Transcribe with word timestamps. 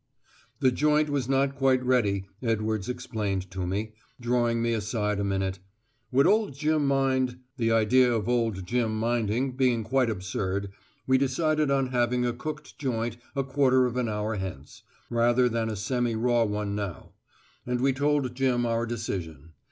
The 0.61 0.71
joint 0.71 1.11
was 1.11 1.29
not 1.29 1.53
quite 1.53 1.83
ready, 1.85 2.25
Edwards 2.41 2.89
explained 2.89 3.51
to 3.51 3.67
me, 3.67 3.93
drawing 4.19 4.59
me 4.59 4.73
aside 4.73 5.19
a 5.19 5.23
minute; 5.23 5.59
would 6.11 6.25
old 6.25 6.55
Jim 6.55 6.87
mind? 6.87 7.37
The 7.57 7.71
idea 7.71 8.11
of 8.11 8.27
old 8.27 8.65
Jim 8.65 8.97
minding 8.99 9.51
being 9.55 9.83
quite 9.83 10.09
absurd, 10.09 10.71
we 11.05 11.19
decided 11.19 11.69
on 11.69 11.89
having 11.89 12.25
a 12.25 12.33
cooked 12.33 12.79
joint 12.79 13.17
a 13.35 13.43
quarter 13.43 13.85
of 13.85 13.95
an 13.95 14.09
hour 14.09 14.37
hence, 14.37 14.81
rather 15.11 15.47
than 15.47 15.69
a 15.69 15.75
semi 15.75 16.15
raw 16.15 16.45
one 16.45 16.73
now; 16.73 17.11
and 17.67 17.79
we 17.79 17.93
told 17.93 18.33
Jim 18.33 18.65
our 18.65 18.87
decision. 18.87 19.51